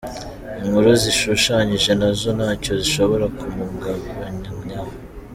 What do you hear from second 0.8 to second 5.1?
zishushanyije nazo ntacyo zishobora kumpungabanyaho.